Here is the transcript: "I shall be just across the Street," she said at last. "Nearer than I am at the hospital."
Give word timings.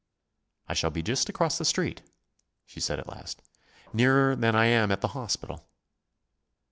"I 0.67 0.73
shall 0.73 0.89
be 0.89 1.03
just 1.03 1.29
across 1.29 1.59
the 1.59 1.63
Street," 1.63 2.01
she 2.65 2.79
said 2.79 2.97
at 2.97 3.07
last. 3.07 3.39
"Nearer 3.93 4.35
than 4.35 4.55
I 4.55 4.65
am 4.65 4.91
at 4.91 5.01
the 5.01 5.09
hospital." 5.09 5.67